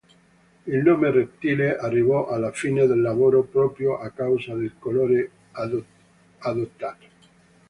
[0.65, 5.29] Il nome Reptile arrivò alla fine del lavoro proprio a causa del colore
[6.39, 7.05] adottato.